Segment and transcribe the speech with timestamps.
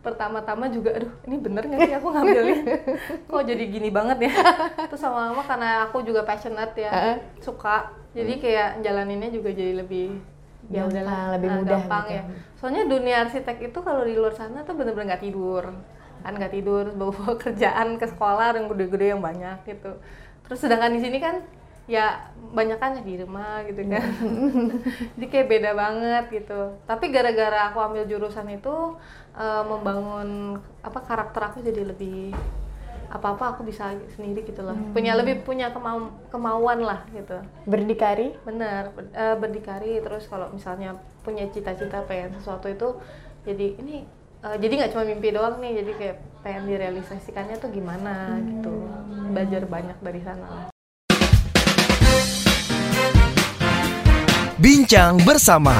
[0.00, 2.60] pertama-tama juga aduh ini bener nggak sih aku ngambilnya?
[3.30, 4.34] Kok jadi gini banget ya?
[4.88, 7.16] Terus lama-lama karena aku juga passionate ya Heeh.
[7.44, 10.18] suka jadi kayak jalaninnya juga jadi lebih
[10.70, 12.14] ya udahlah lebih ah, mudah gampang gitu.
[12.14, 12.22] ya.
[12.54, 15.64] soalnya dunia arsitek itu kalau di luar sana tuh bener-bener nggak tidur.
[16.20, 19.98] Kan nggak tidur bawa kerjaan ke sekolah yang gede-gede yang banyak gitu.
[20.46, 21.42] Terus sedangkan di sini kan
[21.90, 24.04] ya banyak kan di rumah gitu kan.
[25.18, 26.60] Jadi kayak beda banget gitu.
[26.86, 28.94] Tapi gara-gara aku ambil jurusan itu
[29.36, 32.32] eh, membangun apa karakter aku jadi lebih
[33.10, 37.42] apa-apa aku bisa sendiri gitu loh punya lebih punya kemau kemauan lah gitu.
[37.66, 38.38] Berdikari?
[38.46, 39.98] benar ber- eh, berdikari.
[39.98, 40.94] Terus kalau misalnya
[41.26, 42.88] punya cita-cita pengen sesuatu itu
[43.42, 44.06] jadi ini
[44.46, 48.74] eh, jadi nggak cuma mimpi doang nih jadi kayak pengen direalisasikannya tuh gimana gitu.
[49.34, 50.66] Belajar banyak dari sana lah.
[54.60, 55.74] Bincang bersama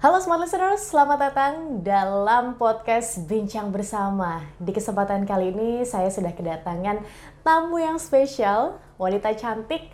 [0.00, 4.40] Halo Smart Listeners, selamat datang dalam podcast Bincang Bersama.
[4.56, 7.04] Di kesempatan kali ini saya sudah kedatangan
[7.44, 9.92] tamu yang spesial, wanita cantik,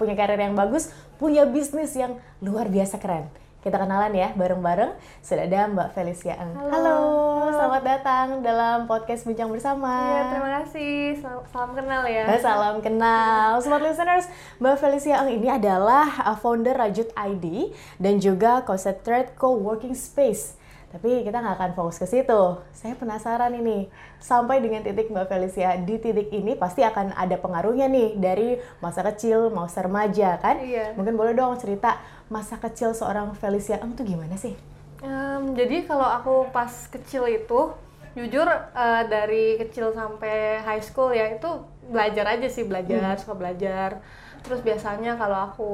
[0.00, 0.88] punya karir yang bagus,
[1.20, 3.28] punya bisnis yang luar biasa keren.
[3.60, 4.96] Kita kenalan ya bareng-bareng.
[5.20, 6.56] Sudah ada Mbak Felicia Eng.
[6.56, 6.96] Halo.
[7.52, 9.92] selamat datang dalam podcast Bincang Bersama.
[10.00, 14.32] Iya terima kasih salam, salam kenal ya Nah, Salam kenal, smart listeners.
[14.64, 20.56] Mbak Felicia Eng ini adalah uh, founder Rajut ID dan juga Concept Thread Co-working Space.
[20.90, 22.42] Tapi kita nggak akan fokus ke situ.
[22.74, 23.86] Saya penasaran ini,
[24.18, 29.06] sampai dengan titik Mbak Felicia di titik ini pasti akan ada pengaruhnya nih dari masa
[29.06, 30.58] kecil, masa remaja kan?
[30.58, 30.98] Iya.
[30.98, 34.54] Mungkin boleh dong cerita masa kecil seorang Felicia Eng tuh gimana sih?
[35.02, 37.60] Em, jadi kalau aku pas kecil itu
[38.14, 41.50] jujur eh, dari kecil sampai high school ya itu
[41.90, 43.98] belajar aja sih belajar suka belajar.
[44.40, 45.70] Terus biasanya kalau aku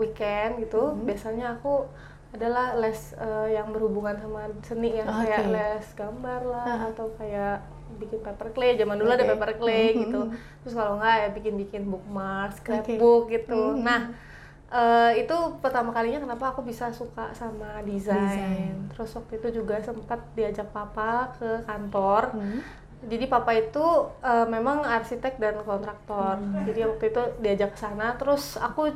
[0.00, 1.86] weekend gitu biasanya aku
[2.32, 5.28] adalah les eh, yang berhubungan sama seni ya Oke.
[5.28, 7.64] kayak les gambar lah atau kayak
[8.00, 9.32] bikin paper clay zaman dulu ada Oke.
[9.36, 10.20] paper clay gitu.
[10.64, 13.76] terus kalau enggak ya bikin bikin bookmark scrapbook gitu.
[13.80, 14.12] Nah
[14.70, 18.76] eh, itu pertama kalinya kenapa aku bisa suka sama Desain.
[18.88, 22.60] terus waktu itu juga sempat diajak papa ke kantor Hmm.
[23.00, 23.86] jadi papa itu
[24.20, 26.64] eh, memang arsitek dan kontraktor Hmm.
[26.64, 28.92] jadi waktu itu diajak ke sana terus aku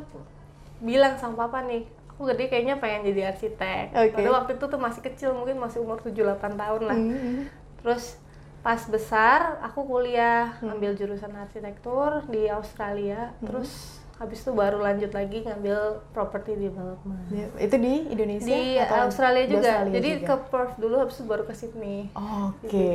[0.78, 4.12] bilang sama papa nih aku gede kayaknya pengen jadi arsitek Oke.
[4.12, 7.48] padahal waktu itu tuh masih kecil mungkin masih umur 7-8 tahun lah Hmm.
[7.80, 8.20] terus
[8.60, 15.42] pas besar aku kuliah ambil jurusan arsitektur di Australia terus habis itu baru lanjut lagi
[15.42, 15.78] ngambil
[16.10, 18.46] property development Ya, Itu di Indonesia?
[18.46, 20.26] di atau Australia juga Australia jadi juga?
[20.28, 22.94] ke Perth dulu habis itu baru ke Sydney Oke,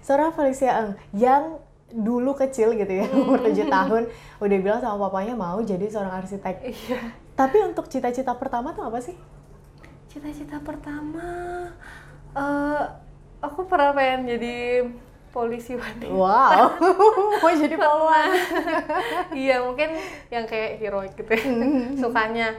[0.00, 4.08] seorang Felicia Eng yang dulu kecil gitu ya, umur 7 tahun,
[4.40, 6.64] udah bilang sama papanya mau jadi seorang arsitek.
[6.64, 9.12] iya Tapi untuk cita-cita pertama tuh apa sih?
[10.08, 11.24] cita-cita pertama
[12.32, 12.82] eh
[13.40, 14.56] aku pernah pengen jadi
[15.32, 16.76] polisi wanita Wow,
[17.40, 18.28] mau jadi polwan.
[19.42, 19.96] iya mungkin
[20.28, 21.44] yang kayak heroik gitu ya.
[21.96, 22.52] Sukanya.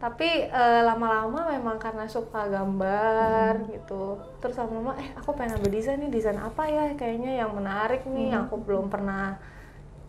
[0.00, 4.16] Tapi eh, lama-lama memang karena suka gambar gitu.
[4.40, 8.32] Terus sama mama eh aku pengen berdesain nih desain apa ya kayaknya yang menarik nih
[8.32, 9.36] yang aku belum pernah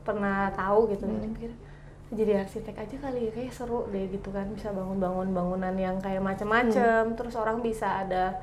[0.08, 1.04] pernah tahu gitu.
[1.08, 1.52] Jadi pikir
[2.16, 4.48] jadi arsitek aja kali ya kayak seru deh gitu kan.
[4.56, 7.16] Bisa bangun-bangun bangunan yang kayak macem-macem.
[7.16, 8.40] Terus orang bisa ada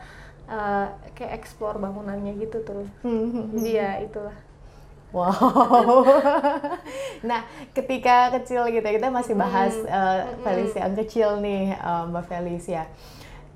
[0.52, 2.90] eh, kayak explore bangunannya gitu terus
[3.52, 4.36] jadi ya itulah
[5.12, 6.08] Wow.
[7.28, 7.44] nah,
[7.76, 12.88] ketika kecil gitu ya, kita masih bahas eh, Felicia yang kecil nih, eh, Mbak Felicia.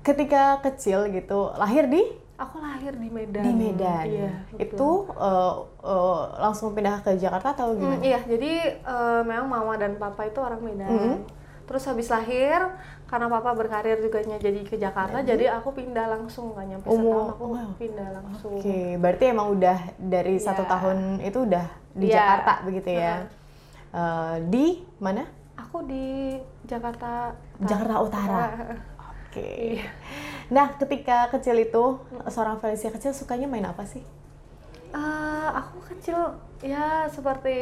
[0.05, 2.05] Ketika kecil gitu, lahir di
[2.37, 4.05] aku lahir di Medan di Medan.
[4.05, 4.31] iya.
[4.55, 8.01] Itu eh, eh, langsung pindah ke Jakarta atau Hmm, gimana?
[8.05, 11.25] iya, jadi eh, memang mama dan papa itu orang Medan.
[11.65, 12.69] Terus habis lahir,
[13.07, 17.27] karena papa berkarir juga jadi ke Jakarta, jadi aku pindah langsung nggak nyampe Oh, setahun
[17.31, 17.71] aku wow.
[17.79, 18.53] pindah langsung.
[18.59, 20.71] Oke, berarti emang udah dari satu Iya.
[20.75, 22.15] tahun itu udah di Iya.
[22.19, 23.15] Jakarta begitu ya?
[23.95, 24.65] Eh, di
[24.99, 25.23] mana?
[25.55, 26.35] Aku di
[26.67, 27.31] Jakarta.
[27.57, 27.67] Utara.
[27.71, 28.45] Jakarta Utara.
[29.27, 29.49] Oke.
[29.79, 29.87] Iya.
[30.51, 31.83] Nah, ketika kecil itu
[32.27, 34.03] seorang Felicia kecil sukanya main apa sih?
[34.91, 36.15] Eh, aku kecil
[36.59, 37.55] ya seperti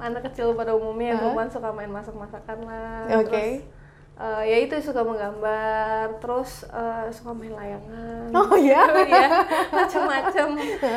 [0.00, 1.32] anak kecil pada umumnya, Hah?
[1.32, 3.06] uh suka main masak-masakan lah.
[3.20, 3.28] Oke.
[3.30, 3.73] Terus
[4.14, 8.30] eh, ya itu suka menggambar, terus eh, suka main layangan.
[8.30, 8.82] Oh ya?
[9.04, 9.26] Iya,
[9.78, 10.48] macam-macam.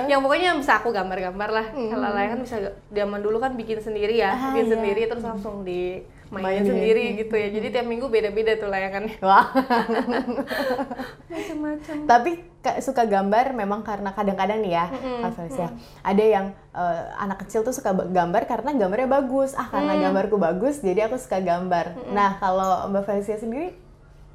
[0.05, 1.67] yang pokoknya bisa aku gambar-gambar lah.
[1.69, 2.55] Kalau layangan bisa
[2.89, 4.73] zaman dulu kan bikin sendiri ya, Ah, bikin iya.
[4.73, 6.65] sendiri terus langsung di mainin Mainin.
[6.67, 7.47] sendiri gitu ya.
[7.49, 9.15] Jadi tiap minggu beda-beda tuh layangannya.
[9.25, 9.47] Wah.
[11.27, 11.95] Macam-macam.
[12.05, 14.85] Tapi ka- suka gambar memang karena kadang-kadang nih ya,
[15.21, 15.67] Kak Felicia.
[16.01, 19.51] Ada yang eh, anak kecil tuh suka ba- gambar karena gambarnya bagus.
[19.53, 20.01] Ah, karena Mm.
[20.03, 22.09] gambarku bagus, jadi aku suka gambar.
[22.09, 23.73] Nah, kalau Mbak Felicia sendiri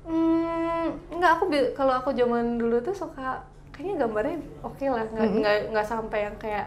[0.03, 3.39] Hmm, enggak aku kalau aku zaman dulu tuh suka
[3.71, 5.39] kayaknya gambarnya oke lah, nggak Mm-hmm.
[5.39, 6.67] nggak nggak sampai yang kayak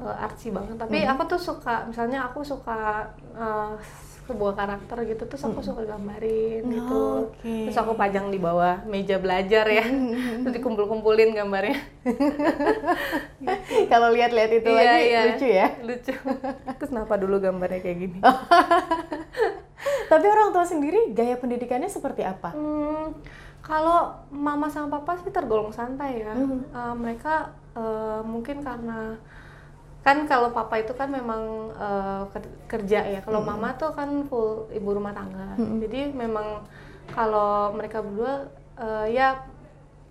[0.00, 0.74] uh, artsy banget.
[0.74, 1.12] Tapi Mm-hmm.
[1.12, 3.76] aku tuh suka, misalnya aku suka uh,
[4.24, 6.94] sebuah karakter gitu, terus aku suka gambarin gitu.
[6.94, 7.22] Mm-hmm.
[7.26, 7.56] Oke.
[7.66, 10.42] Terus aku pajang di bawah meja belajar ya, Mm-hmm.
[10.42, 11.74] terus dikumpul-kumpulin gambarnya.
[13.90, 15.20] Kalau lihat-lihat itu Iya, lagi iya.
[15.26, 15.66] lucu ya.
[15.82, 16.12] Lucu.
[16.78, 18.18] terus kenapa dulu gambarnya kayak gini?
[20.10, 22.50] Tapi orang tua sendiri gaya pendidikannya seperti apa?
[22.52, 23.14] Hmm,
[23.60, 26.34] kalau mama sama papa sih tergolong santai ya.
[26.34, 26.58] Mhm.
[26.68, 27.34] Eh, mereka
[27.72, 29.14] eh, mungkin karena
[30.00, 31.42] kan kalau papa itu kan memang
[31.76, 33.20] eh, ker- kerja ya.
[33.20, 35.54] Kalau mama tuh kan full ibu rumah tangga.
[35.78, 36.64] Jadi memang
[37.10, 38.48] kalau mereka berdua
[38.78, 39.44] eh, ya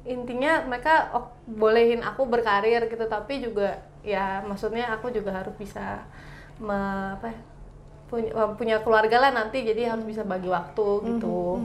[0.06, 3.06] intinya mereka oh, bolehin aku berkarir gitu.
[3.06, 6.06] Tapi juga ya maksudnya aku juga harus bisa
[6.62, 7.40] me- apa ya,
[8.10, 9.66] punya punya keluarga lah nanti.
[9.66, 11.58] Jadi harus bisa bagi waktu gitu.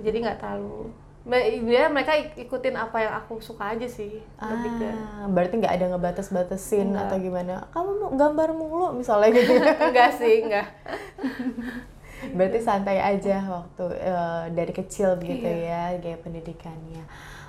[0.00, 0.88] Jadi nggak terlalu
[1.22, 5.74] Dia mereka ik- ikutin apa yang aku suka aja sih lebih ke Ah, berarti nggak
[5.76, 7.02] ada ngebatas-batasin Nggak.
[7.06, 7.54] atau gimana?
[7.70, 9.54] Kamu mau gambar mulu misalnya gitu.
[9.54, 10.66] enggak sih enggak
[12.36, 15.94] berarti santai aja waktu eh, dari kecil begitu Iya.
[15.94, 17.02] ya gaya pendidikannya.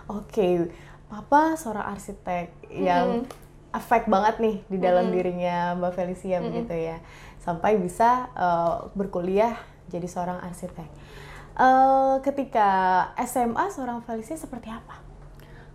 [0.05, 0.69] Oke,
[1.07, 3.25] papa seorang arsitek yang
[3.69, 7.01] efek banget nih di dalam dirinya Mbak Felicia begitu ya,
[7.37, 9.57] sampai bisa eh, berkuliah
[9.89, 10.89] jadi seorang arsitek.
[11.53, 12.69] Eh, ketika
[13.21, 15.05] SMA seorang Felicia seperti apa?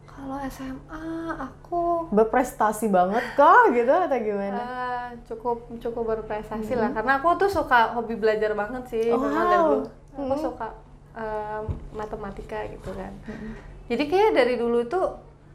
[0.09, 4.59] kalau SMA aku Berprestasi banget kah gitu atau gimana?
[4.59, 6.91] eh, cukup cukup berprestasi lah.
[6.91, 9.71] Karena aku tuh suka hobi belajar banget sih Oh, memang dari wow.
[9.71, 9.87] dulu.
[10.19, 10.69] Aku suka
[11.15, 11.63] eh,
[11.95, 13.15] matematika gitu kan.
[13.87, 14.99] Jadi kayak dari dulu itu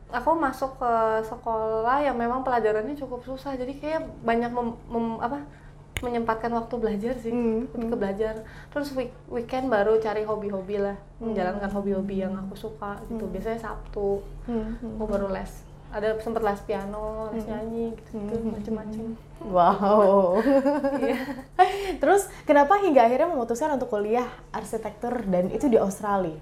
[0.07, 0.93] aku masuk ke
[1.27, 3.59] sekolah yang memang pelajarannya cukup susah.
[3.59, 5.43] Jadi kayak banyak mem- mem- apa
[6.03, 8.33] menyempatkan waktu belajar sih Hmm, lebih ke belajar.
[8.69, 13.23] Terus week- weekend baru cari hobi-hobi lah menjalankan hobi-hobi yang aku suka gitu.
[13.25, 14.99] Biasanya sabtu Hmm, hmm.
[14.99, 15.63] aku baru les.
[15.93, 19.13] Ada sempet les piano les nyanyi gitu, -gitu macem-macem.
[19.45, 20.41] Wow.
[20.99, 21.17] Iya.
[22.01, 26.35] Terus kenapa hingga akhirnya memutuskan untuk kuliah arsitektur dan itu di Australia?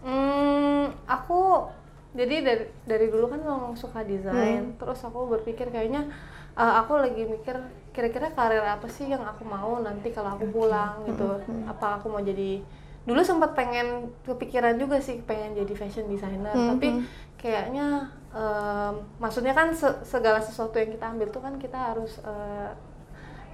[0.00, 1.68] Hmm, aku
[2.16, 6.08] jadi dari dari dulu kan memang suka desain, terus aku berpikir kayaknya
[6.56, 7.56] uh, aku lagi mikir
[7.94, 11.24] kira-kira karir apa sih yang aku mau nanti kalau aku pulang gitu.
[11.70, 12.60] Apa aku mau jadi
[13.06, 16.98] dulu sempat pengen kepikiran juga sih pengen jadi fashion designer, tapi
[17.38, 22.70] kayaknya em, maksudnya kan se- segala sesuatu yang kita ambil tuh kan kita harus eh,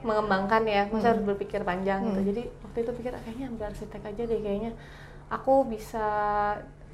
[0.02, 2.20] mengembangkan ya, masa harus berpikir panjang gitu.
[2.26, 4.72] Jadi waktu itu pikir "Ah, kayaknya ambil arsitek aja deh kayaknya
[5.30, 6.06] aku bisa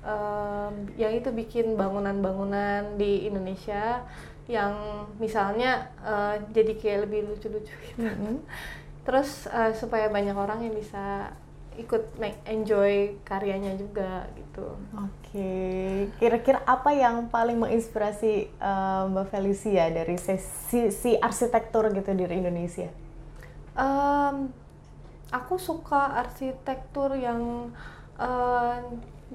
[0.04, 4.04] em, yang itu bikin bangunan-bangunan di Indonesia
[4.48, 8.02] yang misalnya eh, jadi kayak lebih lucu-lucu gitu.
[9.06, 11.30] Terus eh, supaya banyak orang yang bisa
[11.78, 14.74] ikut make enjoy karyanya juga gitu.
[14.98, 15.54] Oke,
[16.18, 22.90] kira-kira apa yang paling menginspirasi eh, Mbak Felicia dari sesi si arsitektur gitu di Indonesia?
[23.78, 24.50] Em,
[25.30, 27.70] aku suka arsitektur yang
[28.18, 28.76] eh,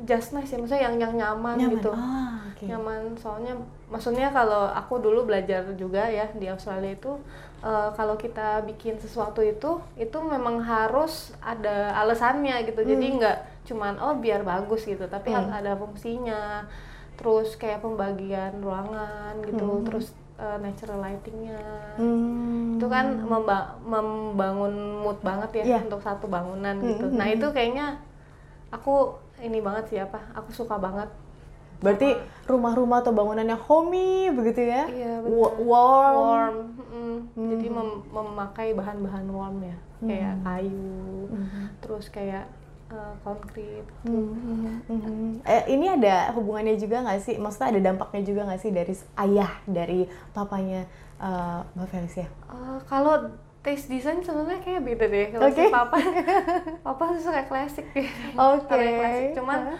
[0.03, 1.89] just nice ya, maksudnya yang yang nyaman, gitu.
[1.89, 2.65] Ah, oke.
[2.65, 3.53] Nyaman, soalnya
[3.87, 7.13] maksudnya kalau aku dulu belajar juga ya di Australia itu
[7.61, 12.81] eh, kalau kita bikin sesuatu itu itu memang harus ada alasannya gitu.
[12.83, 16.67] Jadi nggak cuman oh biar bagus gitu, tapi harus ada fungsinya.
[17.13, 21.61] Terus kayak pembagian ruangan gitu, terus eh, natural lightingnya
[21.93, 22.81] Hmm.
[22.81, 25.79] itu kan memba- membangun mood banget ya Iya.
[25.85, 27.05] untuk satu bangunan Hmm, gitu.
[27.05, 27.35] hmm, Nah hmm.
[27.37, 27.87] itu kayaknya
[28.73, 30.17] aku ini banget sih apa?
[30.33, 31.09] Aku suka banget.
[31.77, 32.15] Berarti
[32.47, 34.87] rumah-rumah atau bangunan yang homey begitu ya?
[34.87, 35.35] Iya, benar.
[35.35, 36.15] Wa- Warm.
[36.15, 36.55] Warm,
[36.89, 41.27] mm, jadi mem- memakai bahan-bahan warm ya, kayak kayu,
[41.79, 42.47] terus kayak
[42.87, 43.83] eh, konkrit.
[44.05, 44.15] gitu.
[44.15, 45.29] Mhm, mhm.
[45.43, 47.35] Eh, ini ada hubungannya juga nggak sih?
[47.35, 49.99] Maksudnya ada dampaknya juga nggak sih dari ayah, dari
[50.31, 50.85] papanya
[51.17, 52.27] eh, Mbak Felicia?
[52.47, 53.27] Eh, kalau
[53.63, 55.25] taste design sebenarnya kayak beda deh.
[55.31, 55.97] Kalau si papa,
[56.85, 57.87] papa tuh suka klasik.
[58.35, 58.67] Oke.
[58.67, 59.29] Karya klasik.
[59.39, 59.79] Cuman Hah?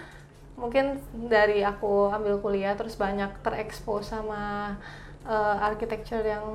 [0.56, 0.86] mungkin
[1.28, 4.74] dari aku ambil kuliah terus banyak terekspos sama
[5.28, 6.46] uh, architecture yang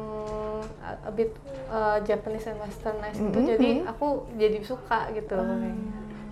[0.80, 1.36] a, a bit
[1.68, 3.38] uh, Japanese and westernized gitu.
[3.38, 3.90] Mhm, Jadi mhm.
[3.92, 4.06] aku
[4.40, 5.36] jadi suka gitu.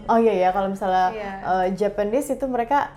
[0.07, 1.33] Oh iya ya, kalau misalnya Iya.
[1.43, 2.95] eh, Japanese itu mereka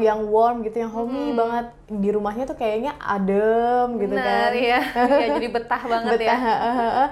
[0.00, 1.66] yang warm gitu, yang homey banget.
[1.92, 4.50] Di rumahnya tuh kayaknya adem gitu kan.
[4.56, 4.80] ya.
[5.22, 5.28] ya.
[5.36, 7.04] jadi betah banget Betah, ya.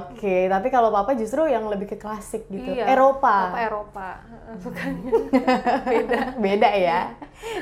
[0.00, 2.70] Oke, tapi kalau papa justru yang lebih ke klasik gitu.
[2.74, 2.90] Iya.
[2.90, 3.54] Eropa.
[3.54, 4.08] Apa Eropa?
[4.50, 5.10] uh, Sukanya.
[5.92, 6.20] Beda.
[6.44, 7.00] Beda ya.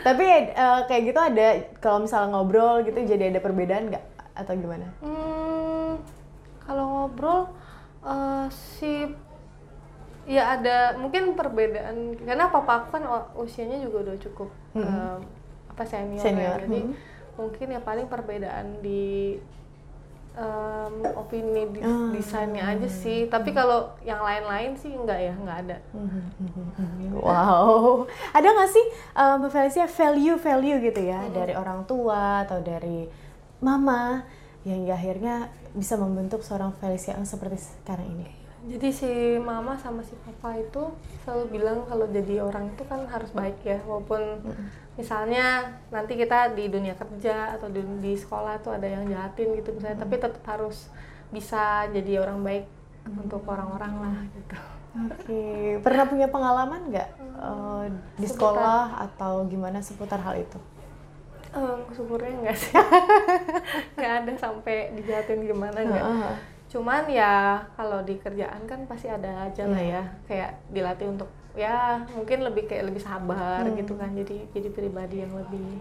[0.03, 1.47] Tapi eh, kayak gitu ada
[1.79, 4.05] kalau misalnya ngobrol gitu jadi ada perbedaan nggak
[4.39, 4.87] atau gimana?
[5.03, 5.99] Hmm,
[6.63, 7.51] kalau ngobrol
[8.07, 9.07] eh, si
[10.29, 13.03] ya ada mungkin perbedaan karena papa aku kan
[13.35, 15.19] usianya juga udah cukup em,
[15.69, 16.23] apa senior, ya.
[16.23, 16.95] Senior, jadi hmm.
[17.35, 19.41] mungkin ya paling perbedaan di
[20.37, 22.13] em, opini di- Ah.
[22.13, 25.77] desainnya aja sih tapi kalau yang lain-lain sih enggak ya enggak ada
[27.19, 28.85] Wow, ada nggak sih
[29.17, 33.09] Mbak Felicia value-value gitu ya dari orang tua atau dari
[33.59, 34.23] mama
[34.63, 38.38] yang akhirnya bisa membentuk seorang Felicia yang seperti sekarang ini?
[38.69, 39.11] Jadi si
[39.41, 40.93] mama sama si papa itu
[41.25, 44.21] selalu bilang kalau jadi orang itu kan harus baik ya, walaupun
[44.95, 49.73] misalnya nanti kita di dunia kerja atau di, di sekolah tuh ada yang jahatin gitu
[49.73, 50.93] misalnya, tapi tetap harus
[51.31, 52.65] bisa jadi orang baik
[53.09, 54.57] untuk orang-orang lah gitu.
[54.99, 55.43] Oke,
[55.81, 57.09] pernah punya pengalaman nggak
[57.39, 57.85] uh,
[58.19, 60.59] di Seputar- sekolah atau gimana seputar hal itu?
[61.49, 62.77] Em, syukurnya enggak sih,
[63.97, 66.05] nggak ada sampai dijahatin gimana enggak.
[66.05, 66.33] Heeh.
[66.69, 67.33] Cuman ya
[67.75, 72.69] kalau di kerjaan kan pasti ada aja lah ya, kayak dilatih untuk ya mungkin lebih
[72.69, 75.81] kayak lebih sabar gitu kan, jadi jadi pribadi yang lebih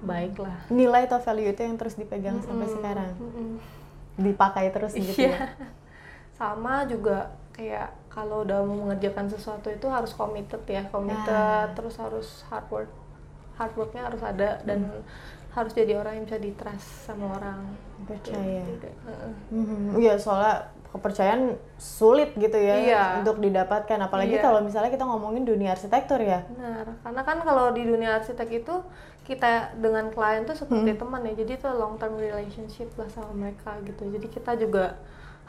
[0.00, 0.54] baik lah.
[0.70, 3.58] Nilai atau value itu yang terus dipegang sampai sekarang, Mm-mm.
[4.16, 5.34] dipakai terus gitu Iya.
[5.34, 5.38] ya?
[6.38, 11.74] Sama juga kayak kalau udah mau mengerjakan sesuatu itu harus committed ya, committed Nah.
[11.74, 12.90] terus harus hard work.
[13.58, 14.86] Hard worknya harus ada dan
[15.50, 17.74] harus jadi orang yang bisa di-trust sama orang.
[18.06, 18.62] Percaya.
[18.62, 19.32] Heeh.
[19.50, 23.02] Mhm, Iya, soalnya kepercayaan sulit gitu ya Iya.
[23.20, 23.98] untuk didapatkan.
[24.00, 24.44] Apalagi Iya.
[24.46, 26.46] kalau misalnya kita ngomongin dunia arsitektur ya.
[26.48, 28.74] Benar, karena kan kalau di dunia arsitek itu
[29.26, 31.00] kita dengan klien tuh seperti Hmm.
[31.04, 34.08] teman ya, jadi itu long term relationship lah sama mereka gitu.
[34.08, 34.96] Jadi kita juga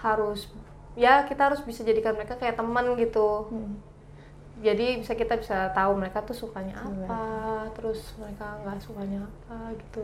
[0.01, 0.49] harus
[0.97, 3.47] ya kita harus bisa jadikan mereka kayak teman gitu.
[3.47, 3.79] Hmm.
[4.59, 7.07] Jadi bisa kita bisa tahu mereka tuh sukanya Iya.
[7.07, 7.23] apa,
[7.71, 10.03] terus mereka nggak sukanya apa gitu.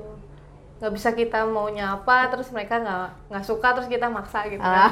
[0.76, 4.92] Nggak bisa kita maunya apa, terus mereka nggak nggak suka, terus kita maksa gitu Ah.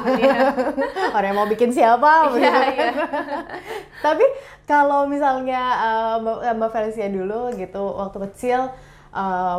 [1.16, 2.28] Orang yang mau bikin siapa?
[2.34, 2.90] Iya, iya.
[4.04, 4.24] Tapi
[4.64, 8.60] kalau misalnya uh, Mbak, Mbak Felicia dulu gitu waktu kecil
[9.10, 9.58] uh,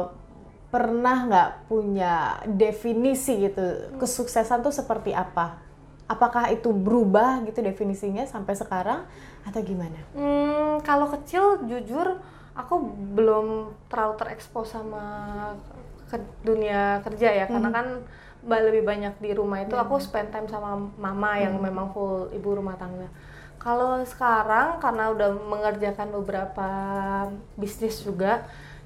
[0.69, 2.13] pernah nggak punya
[2.45, 3.63] definisi gitu
[3.95, 5.61] kesuksesan tuh seperti apa?
[6.05, 9.01] Apakah itu berubah gitu definisinya sampai sekarang
[9.45, 9.99] atau gimana?
[10.17, 12.17] Hmm, kalau kecil jujur
[12.57, 12.75] aku
[13.13, 15.05] belum terlalu terekspos sama
[16.09, 17.45] ke dunia kerja ya.
[17.45, 17.87] Karena kan
[18.45, 22.77] lebih banyak di rumah itu aku spend time sama mama yang memang full ibu rumah
[22.77, 23.09] tangga.
[23.57, 26.69] Kalau sekarang karena udah mengerjakan beberapa
[27.57, 28.45] bisnis juga,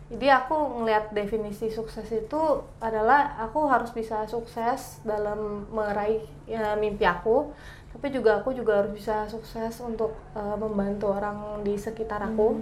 [0.09, 7.03] jadi aku ngelihat definisi sukses itu adalah aku harus bisa sukses dalam meraih ya, mimpi
[7.03, 7.51] aku,
[7.89, 12.53] tapi juga aku juga harus bisa sukses untuk eh, membantu orang di sekitar aku.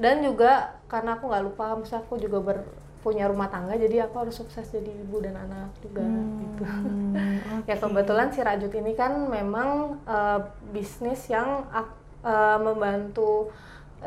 [0.00, 2.58] Dan juga karena aku nggak lupa, misalnya aku juga ber,
[3.04, 6.04] punya rumah tangga, jadi aku harus sukses jadi ibu dan anak juga
[6.40, 6.64] gitu.
[6.64, 10.40] Hmm, Ya kebetulan si Rajut ini kan memang eh,
[10.72, 13.52] bisnis yang eh, membantu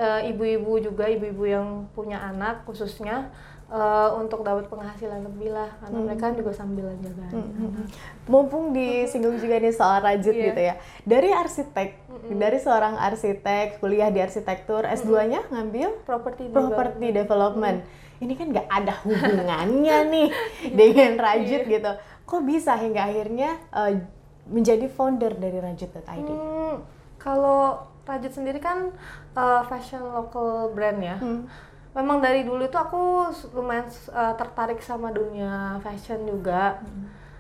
[0.02, 3.30] ibu-ibu juga ibu-ibu yang punya anak khususnya
[3.74, 7.90] eh, untuk dapat penghasilan lebih lah karena mereka juga sambil jaga anak.
[8.30, 10.46] Mumpung disinggung juga nih soal rajut Iya.
[10.54, 10.74] gitu ya.
[11.04, 11.90] Dari arsitek,
[12.30, 17.82] dari seorang arsitek, kuliah di arsitektur, S2-nya ngambil Property property development.
[18.22, 20.28] Ini kan nggak ada hubungannya nih
[20.70, 21.92] dengan Rajut gitu.
[22.24, 24.06] Kok bisa hingga akhirnya eh,
[24.48, 26.30] menjadi founder dari Rajut.id?
[26.30, 26.86] Hmm,
[27.18, 28.92] kalau Rajut sendiri kan
[29.34, 31.16] uh, fashion local brand ya.
[31.16, 31.48] Hmm.
[31.94, 36.82] Memang dari dulu itu aku lumayan uh, tertarik sama dunia fashion juga.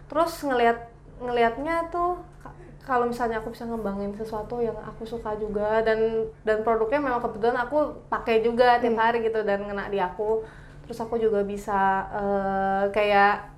[0.05, 0.77] Terus ngelihat
[1.17, 2.53] ngelihatnya tuh ka-
[2.85, 7.57] kalau misalnya aku bisa ngembangin sesuatu yang aku suka juga dan dan produknya memang kebetulan
[7.65, 10.45] aku pakai juga tiap hari gitu dan ngena di aku.
[10.85, 13.49] Terus aku juga bisa uh, kayak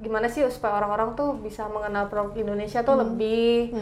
[0.00, 3.76] gimana sih supaya orang-orang tuh bisa mengenal produk Indonesia tuh lebih.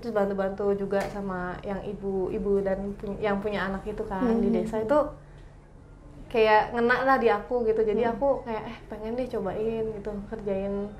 [0.00, 4.94] Terus bantu-bantu juga sama yang ibu-ibu dan yang punya anak itu kan di desa itu
[6.34, 10.90] kayak ngena lah di aku gitu jadi aku kayak eh pengen deh cobain gitu kerjain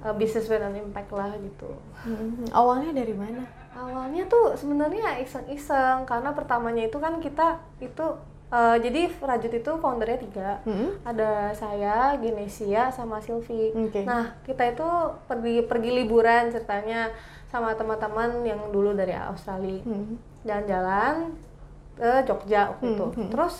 [0.00, 1.66] uh, bisnis with an impact lah gitu
[2.06, 3.42] Hmm, Awalnya dari mana?
[3.74, 8.06] awalnya tuh sebenarnya iseng-iseng karena pertamanya itu kan kita itu
[8.48, 10.96] uh, jadi Rajut itu foundernya tiga Hmm.
[11.02, 13.74] ada saya, Genesia, sama Silvi.
[13.74, 14.06] Oke.
[14.06, 14.88] Nah, kita itu
[15.26, 17.10] pergi pergi liburan ceritanya
[17.46, 19.82] sama teman-teman yang dulu dari Australia.
[19.82, 20.14] Hmm.
[20.46, 21.34] Jalan-jalan
[21.96, 23.06] ke Jogja waktu itu.
[23.28, 23.54] Terus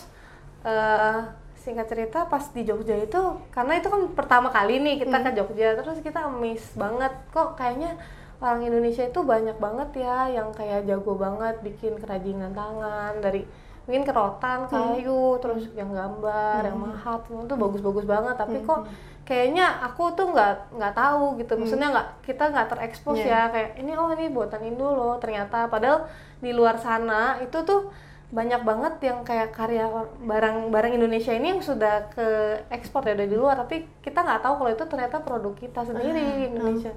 [0.67, 1.17] eh,
[1.55, 3.21] singkat cerita pas di Jogja itu
[3.51, 7.11] karena itu kan pertama kali nih kita ke Jogja terus kita miss banget.
[7.31, 7.95] Kok kayaknya
[8.39, 13.43] orang Indonesia itu banyak banget ya yang kayak jago banget bikin kerajinan tangan dari
[13.87, 18.35] mungkin kerotan kayu terus yang gambar yang mahat tuh bagus-bagus banget.
[18.35, 18.81] Tapi kok
[19.27, 21.53] kayaknya aku tuh nggak nggak tahu gitu.
[21.59, 23.27] Maksudnya nggak kita nggak terekspos Iya.
[23.27, 25.67] ya kayak ini oh ini buatan Indo loh ternyata.
[25.67, 26.07] Padahal
[26.39, 27.91] di luar sana itu tuh
[28.27, 29.87] banyak banget yang kayak karya
[30.19, 33.55] barang-barang Indonesia ini yang sudah ke ekspor ya dari luar.
[33.63, 36.91] Tapi kita nggak tahu kalau itu ternyata produk kita sendiri Indonesia.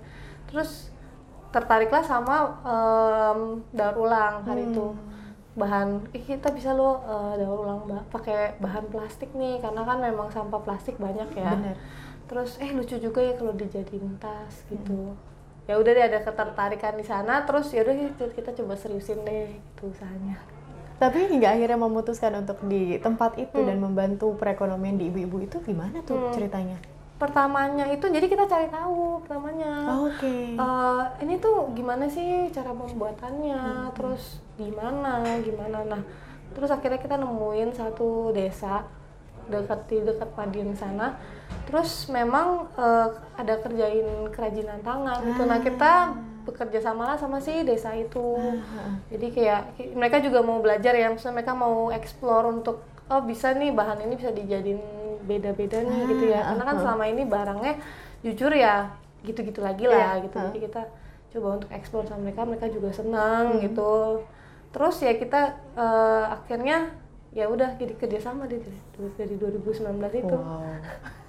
[0.50, 0.90] Terus
[1.54, 4.90] tertariklah sama em, daur ulang hari itu.
[5.54, 9.62] Bahan "Ih, kita bisa lo eh, daur ulang pakai bahan plastik nih.
[9.62, 11.54] Karena kan memang sampah plastik banyak ya.
[11.54, 11.78] Bener.
[12.30, 15.18] terus eh lucu juga ya kalau dijadiin tas gitu.
[15.66, 17.42] Ya udah deh ada ketertarikan di sana.
[17.42, 20.38] Terus ya udah kita, kita coba seriusin deh gitu usahanya
[21.00, 26.04] Tapi hingga akhirnya memutuskan untuk di tempat itu dan membantu perekonomian di ibu-ibu itu gimana
[26.04, 26.76] tuh ceritanya?
[27.21, 29.73] pertamanya itu jadi kita cari tahu pertamanya.
[29.92, 30.57] Oh, Oke.
[30.57, 33.92] Eh, ini tuh gimana sih cara pembuatannya?
[33.92, 35.85] Terus gimana gimana?
[35.85, 36.02] Nah
[36.57, 38.88] terus akhirnya kita nemuin satu desa
[39.52, 41.21] dekat di dekat Madiun sana.
[41.69, 45.45] Terus memang eh, ada kerjain kerajinan tangan gitu.
[45.45, 45.92] Nah kita
[46.47, 48.37] bekerja sama lah sama si desa itu.
[49.12, 49.61] Jadi kayak
[49.94, 54.14] mereka juga mau belajar ya maksudnya mereka mau explore untuk oh bisa nih bahan ini
[54.16, 54.80] bisa dijadiin
[55.26, 56.40] beda-beda nih gitu ya.
[56.54, 57.75] Karena kan selama ini barangnya
[58.23, 58.88] jujur ya
[59.25, 60.37] gitu-gitu lagi lah Iya, gitu.
[60.49, 60.82] Jadi kita
[61.30, 64.25] coba untuk explore sama mereka mereka juga senang gitu.
[64.73, 65.40] Terus ya kita
[65.76, 66.90] eh, akhirnya
[67.30, 68.78] ya udah jadi kerjasama deh dari,
[69.14, 69.87] dari 2019
[70.18, 70.37] itu.
[70.37, 70.64] Wow.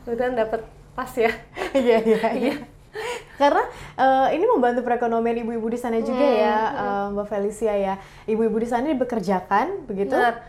[0.13, 0.61] udah dapet
[0.97, 1.31] pas ya.
[1.77, 2.19] Iya iya.
[2.35, 2.55] Iya.
[3.41, 3.63] Karena
[3.97, 7.95] eh, ini membantu perekonomian ibu-ibu di sana juga ya, eh, Mbak Felicia ya.
[8.27, 10.43] Ibu-ibu di sana dibekerjakan begitu Benar.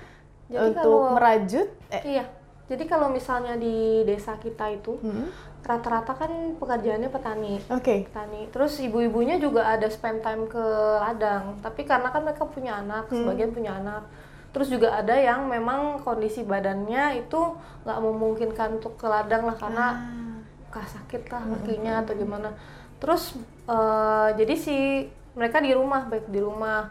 [0.52, 1.68] Jadi untuk kalau- merajut.
[1.88, 2.24] Eh, iya
[2.72, 5.28] jadi kalau misalnya di desa kita itu hmm,
[5.60, 8.08] rata-rata kan pekerjaannya petani Oke.
[8.08, 8.48] petani.
[8.48, 10.64] Terus ibu-ibunya juga ada spend time ke
[10.96, 11.60] ladang.
[11.60, 14.08] Tapi karena kan mereka punya anak, sebagian punya anak.
[14.56, 17.40] Terus juga ada yang memang kondisi badannya itu
[17.84, 19.86] nggak memungkinkan untuk ke ladang lah karena
[20.72, 22.50] kah sakit lah kakinya atau gimana.
[22.96, 23.36] Terus
[23.68, 26.88] eh, jadi si mereka di rumah baik di rumah.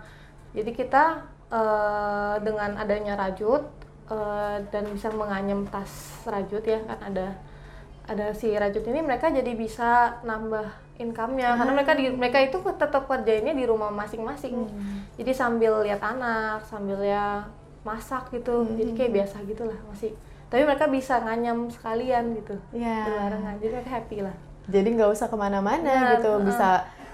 [0.54, 3.66] Jadi kita eh, dengan adanya rajut
[4.08, 7.28] eh, dan bisa menganyam tas rajut ya kan ada
[8.06, 10.68] ada si rajut ini mereka jadi bisa nambah
[11.02, 14.70] income-nya karena mereka di mereka itu tetap kerjainnya di rumah masing-masing.
[15.18, 17.46] Jadi sambil lihat anak, sambil ya
[17.82, 18.66] masak gitu.
[18.78, 20.14] Jadi kayak biasa gitulah masih.
[20.52, 22.60] Tapi mereka bisa nganyam sekalian gitu.
[22.70, 23.08] Iya.
[23.08, 23.54] Berbarengan.
[23.58, 24.36] Jadi mereka happy lah.
[24.68, 26.46] Jadi nggak usah ke mana-mana Benar, gitu, heeh.
[26.46, 26.68] bisa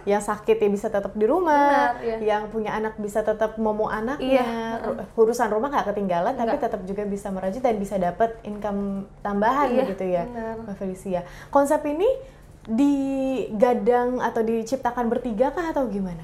[0.04, 2.16] yang sakit ya bisa tetap di rumah, Benar, iya.
[2.34, 6.64] yang punya anak bisa tetap momo anaknya, Iya, Ru- urusan rumah nggak ketinggalan, tapi Nggak.
[6.64, 10.56] tetap juga bisa merajut dan bisa dapat income tambahan Iya, begitu ya, benar.
[10.64, 11.22] Mbak Felicia.
[11.48, 12.08] Konsep ini
[12.68, 16.24] digadang atau diciptakan bertiga kah atau gimana?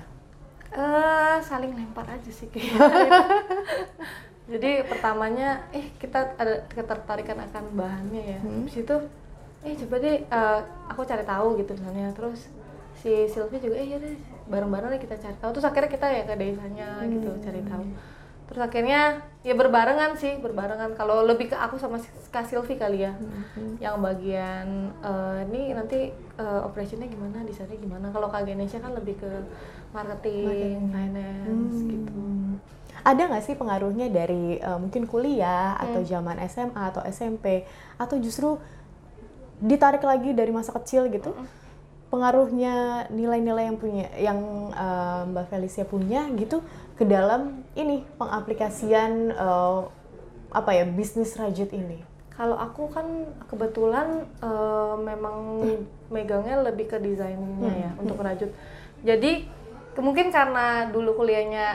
[0.71, 2.81] eh saling lempar aja sih kayaknya.
[4.43, 8.39] Jadi pertamanya, eh kita ada ketertarikan akan bahannya ya.
[8.43, 8.95] Habis itu,
[9.63, 10.59] eh coba deh, eh,
[10.91, 12.11] aku cari tahu gitu misalnya.
[12.11, 12.51] Terus
[12.99, 14.13] si Sylvie juga, eh yaudah
[14.51, 15.49] bareng-bareng deh kita cari tahu.
[15.55, 17.83] Terus akhirnya kita ya ke desanya gitu cari tahu.
[18.43, 19.01] Terus akhirnya
[19.47, 20.91] ya berbarengan sih, berbarengan.
[20.99, 21.95] Kalau lebih ke aku sama
[22.27, 23.15] Kak Sylvie kali ya,
[23.79, 28.11] yang bagian eh, ini nanti eh, operationnya gimana, desainnya gimana.
[28.11, 29.31] Kalau Kak Ganesha kan lebih ke
[29.95, 32.19] marketing, finance gitu.
[33.03, 33.11] Hmm.
[33.11, 37.67] Ada nggak sih pengaruhnya dari eh, mungkin kuliah atau zaman SMA atau SMP
[37.99, 38.55] atau justru
[39.59, 41.35] ditarik lagi dari masa kecil gitu?
[42.07, 44.39] Pengaruhnya nilai-nilai yang punya yang
[44.71, 46.63] eh, Mbak Felicia punya gitu
[46.95, 49.79] ke dalam ini pengaplikasian eh,
[50.53, 51.99] apa ya bisnis rajut ini?
[52.33, 53.05] Kalau aku kan
[53.51, 55.37] kebetulan eh, memang
[56.07, 58.49] megangnya lebih ke desainnya ya untuk rajut.
[59.03, 59.62] Jadi
[59.99, 61.65] mungkin karena dulu kuliahnya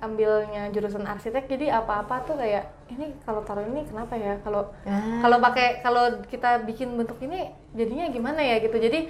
[0.00, 4.34] ambilnya jurusan arsitek, jadi apa-apa tuh kayak ini kalau taruh ini kenapa ya?
[4.40, 5.20] Kalau Ah.
[5.20, 8.74] kalau pakai kalau kita bikin bentuk ini jadinya gimana ya gitu.
[8.74, 9.06] Jadi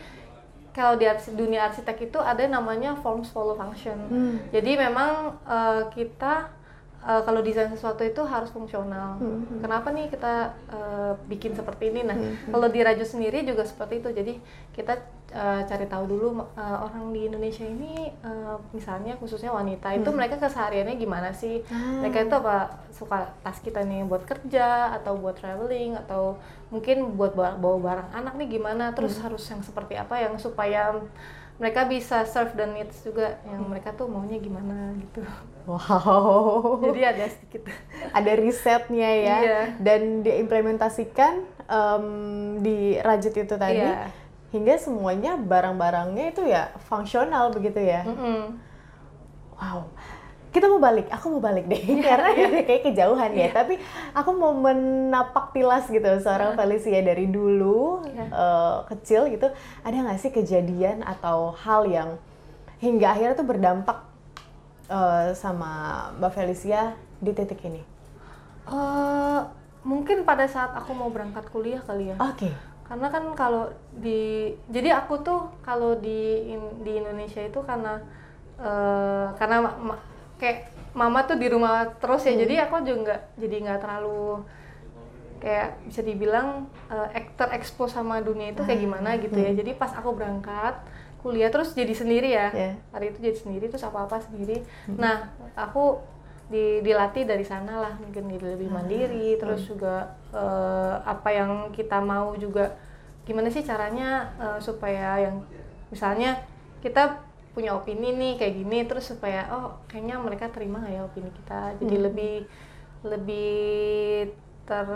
[0.71, 3.97] kalau di arsi- dunia arsitek itu ada namanya forms follow function.
[4.07, 4.37] Hmm.
[4.51, 6.60] Jadi memang eh, kita
[7.01, 9.17] eh, kalau desain sesuatu itu harus fungsional.
[9.63, 12.05] Kenapa nih kita eh, bikin seperti ini?
[12.05, 12.17] Nah,
[12.53, 14.09] kalau di Raju sendiri juga seperti itu.
[14.13, 14.35] Jadi
[14.77, 14.95] kita
[15.33, 20.37] eh, cari tahu dulu eh, orang di Indonesia ini eh, misalnya khususnya wanita itu mereka
[20.41, 21.65] kesehariannya gimana sih?
[22.05, 26.37] Mereka itu apa suka tas kita nih buat kerja atau buat traveling atau
[26.71, 28.93] mungkin buat bawa, bawa barang anak nih gimana?
[28.93, 30.95] Terus harus yang seperti apa yang supaya
[31.61, 35.21] mereka bisa serve the needs juga yang mereka tuh maunya gimana gitu.
[35.69, 36.81] Wow.
[36.83, 37.69] Jadi ada sedikit.
[38.11, 39.61] ada risetnya ya Iya.
[39.77, 42.05] dan diimplementasikan em,
[42.59, 44.09] di rajut itu tadi Iya.
[44.51, 48.57] hingga semuanya barang-barangnya itu ya fungsional begitu ya Mm-mm.
[49.55, 49.85] wow
[50.51, 52.35] kita mau balik, aku mau balik deh karena
[52.67, 53.49] kayak kejauhan ya.
[53.55, 53.79] Tapi
[54.11, 58.03] aku mau menapak tilas gitu seorang Felicia dari dulu
[58.35, 59.47] uh, kecil gitu.
[59.87, 62.19] Ada nggak sih kejadian atau hal yang
[62.83, 63.99] hingga akhirnya tuh berdampak
[64.91, 67.83] uh, sama Mbak Felicia di titik ini?
[68.67, 69.47] Uh,
[69.87, 72.17] mungkin pada saat aku mau berangkat kuliah kali ya.
[72.19, 72.51] Oke.
[72.51, 72.55] Okay.
[72.91, 76.43] Karena kan kalau di jadi aku tuh kalau di
[76.83, 78.03] di Indonesia itu karena
[78.59, 79.71] uh, karena
[80.41, 82.43] kayak mama tuh di rumah terus ya hmm.
[82.43, 84.43] jadi aku juga nggak jadi nggak terlalu
[85.41, 89.61] kayak bisa dibilang uh, terekspos sama dunia itu kayak gimana gitu ya hmm.
[89.63, 90.81] jadi pas aku berangkat
[91.21, 92.75] kuliah terus jadi sendiri ya yeah.
[92.93, 94.97] hari itu jadi sendiri terus apa apa sendiri hmm.
[95.01, 96.01] nah aku
[96.51, 99.41] di, dilatih dari sana lah mungkin jadi lebih mandiri hmm.
[99.41, 102.75] terus juga uh, apa yang kita mau juga
[103.25, 105.47] gimana sih caranya uh, supaya yang
[105.95, 106.43] misalnya
[106.83, 107.30] kita
[107.61, 111.77] punya opini nih kayak gini terus supaya oh kayaknya mereka terima nggak ya opini kita
[111.77, 112.05] jadi hmm.
[112.09, 112.35] lebih
[113.05, 113.53] lebih
[114.65, 114.89] ter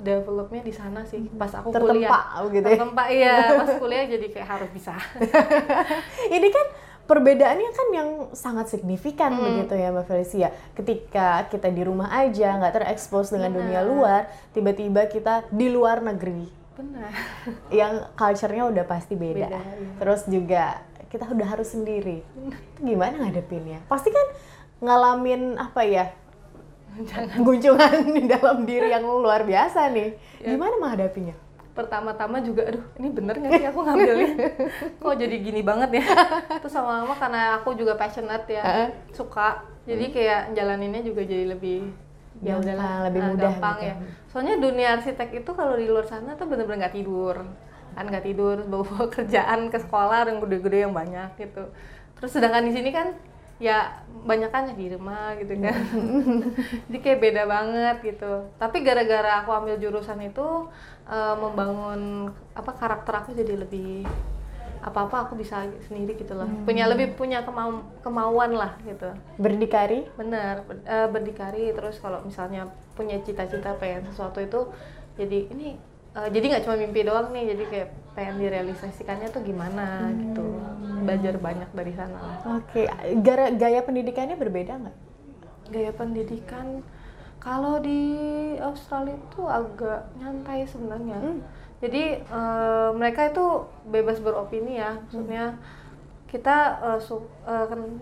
[0.00, 2.76] developnya di sana sih pas aku tertempa, kuliah gitu ya?
[2.80, 4.96] tertempa iya pas kuliah jadi kayak harus bisa
[6.40, 6.66] ini kan
[7.04, 9.44] perbedaannya kan yang sangat signifikan hmm.
[9.44, 10.48] begitu ya Mbak Felicia.
[10.72, 13.60] Ketika kita di rumah aja nggak terekspos dengan Benar.
[13.60, 14.22] dunia luar,
[14.56, 16.48] tiba-tiba kita di luar negeri.
[16.74, 17.12] Benar.
[17.68, 19.52] Yang culture-nya udah pasti beda.
[19.52, 19.92] beda iya.
[20.00, 20.64] Terus juga
[21.14, 22.26] kita udah harus sendiri.
[22.34, 23.86] Itu gimana ngadepinnya?
[23.86, 24.26] Pasti kan
[24.82, 26.10] ngalamin apa ya
[26.94, 27.42] Jangan.
[27.46, 30.18] guncangan di dalam diri yang luar biasa nih.
[30.42, 30.58] Ya.
[30.58, 31.34] gimana menghadapinya?
[31.74, 34.30] Pertama-tama juga aduh ini bener nggak sih aku ngambilnya?
[35.02, 36.06] Kok jadi gini banget ya?
[36.62, 40.14] Terus sama mama karena aku juga passionate ya uh suka jadi hmm.
[40.14, 41.94] kayak jalaninnya juga jadi lebih
[42.42, 43.86] ya udahlah lebih mudah gampang gitu.
[43.86, 43.94] ya.
[44.30, 47.46] Soalnya dunia arsitek itu kalau di luar sana tuh bener-bener nggak tidur
[47.94, 51.64] kan nggak tidur bawa kerjaan ke sekolah yang gede-gede yang banyak gitu.
[52.18, 53.14] Terus sedangkan di sini kan
[53.62, 55.78] ya banyak kan di rumah gitu kan.
[56.90, 58.50] Jadi kayak beda banget gitu.
[58.58, 60.68] Tapi gara-gara aku ambil jurusan itu
[61.06, 64.06] uh, membangun apa karakter aku jadi lebih
[64.84, 66.44] apa-apa aku bisa sendiri gitu loh.
[66.44, 66.68] Hmm.
[66.68, 69.16] punya lebih punya kemau kemauan lah gitu.
[69.40, 70.04] Berdikari?
[70.12, 71.72] Benar uh, berdikari.
[71.72, 74.60] Terus kalau misalnya punya cita-cita pengen sesuatu itu
[75.16, 75.80] jadi ini
[76.14, 80.18] uh, jadi nggak cuma mimpi doang nih jadi kayak pengen direalisasikannya tuh gimana hmm.
[80.22, 80.46] gitu
[81.04, 82.86] belajar banyak dari sana oke okay.
[83.20, 84.96] gaya gaya pendidikannya berbeda nggak?
[85.64, 86.84] Gaya pendidikan
[87.40, 88.00] kalau di
[88.62, 91.18] Australia itu agak nyantai sebenarnya.
[91.20, 91.40] Hmm.
[91.84, 95.02] jadi uh, mereka itu bebas beropini ya.
[95.04, 95.82] Maksudnya hmm
[96.34, 97.22] kita uh, su uh,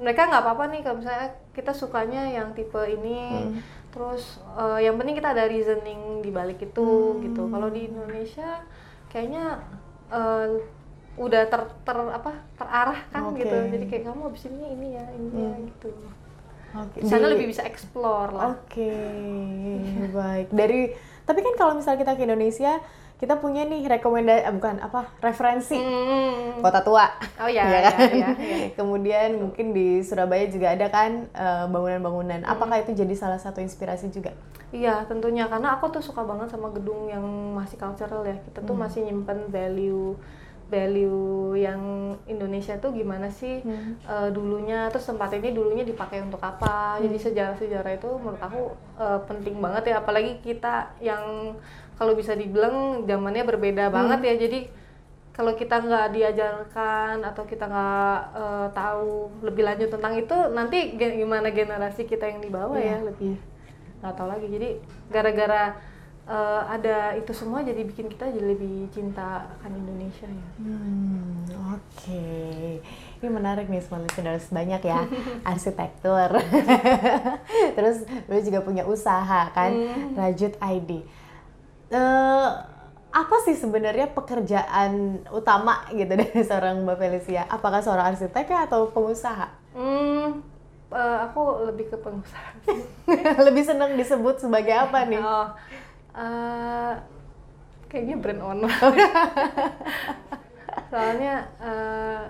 [0.01, 3.45] mereka nggak apa-apa nih kalau misalnya kita sukanya yang tipe ini.
[3.45, 7.21] Hmm terus uh, yang penting kita ada reasoning di balik itu hmm.
[7.29, 8.65] gitu kalau di Indonesia
[9.13, 9.61] kayaknya
[10.09, 10.49] uh,
[11.21, 13.45] udah ter, ter apa terarahkan okay.
[13.45, 15.45] gitu jadi kayak kamu abis ini ini ya ini ya, hmm.
[15.45, 15.91] ya gitu
[16.73, 17.05] Okay.
[17.05, 18.57] Di sana lebih bisa explore lah.
[18.57, 20.09] Oke, okay.
[20.09, 20.49] baik.
[20.57, 20.89] Dari
[21.29, 22.81] tapi kan kalau misalnya kita ke Indonesia,
[23.23, 26.59] kita punya nih rekomendasi eh, bukan apa referensi hmm.
[26.59, 27.07] kota tua
[27.39, 28.69] oh ya, ya kan ya, ya, ya.
[28.75, 31.71] kemudian mungkin di Surabaya juga ada kan bangunan
[32.03, 32.51] bangunan-bangunan hmm.
[32.51, 34.35] apakah itu jadi salah satu inspirasi juga
[34.75, 37.23] iya tentunya karena aku tuh suka banget sama gedung yang
[37.55, 38.83] masih cultural ya kita tuh hmm.
[38.83, 40.19] masih nyimpen value
[40.73, 44.09] value yang Indonesia tuh gimana sih hmm.
[44.09, 47.05] uh, dulunya terus tempat ini dulunya dipakai untuk apa hmm.
[47.05, 51.53] jadi sejarah-sejarah itu menurut aku uh, penting banget ya apalagi kita yang
[52.03, 53.95] kalau bisa dibilang zamannya berbeda hmm.
[53.95, 54.61] banget ya jadi
[55.31, 61.55] kalau kita nggak diajarkan atau kita nggak uh, tahu lebih lanjut tentang itu nanti gimana
[61.55, 62.99] generasi kita yang di bawah yeah.
[62.99, 63.39] ya lebih
[64.03, 64.69] nggak tahu lagi jadi
[65.15, 65.79] gara-gara
[66.27, 70.47] uh, ada itu semua jadi bikin kita jadi lebih cinta akan Indonesia ya.
[70.59, 72.67] Hmm, Oke, okay.
[73.23, 75.07] ini menarik nih semua listeners banyak ya
[75.55, 76.35] arsitektur,
[77.79, 80.19] terus lu juga punya usaha kan, hmm.
[80.19, 81.22] Rajut ID
[81.93, 82.49] uh,
[83.13, 87.45] apa sih sebenarnya pekerjaan utama gitu dari seorang Mbak Felicia?
[87.47, 89.53] Apakah seorang arsitek atau pengusaha?
[89.77, 90.41] Hmm,
[90.89, 92.51] uh, aku lebih ke pengusaha.
[93.47, 95.21] lebih senang disebut sebagai apa nih?
[95.21, 95.47] Oh,
[96.17, 96.93] uh,
[97.93, 98.73] kayaknya brand owner.
[100.93, 102.25] Soalnya uh,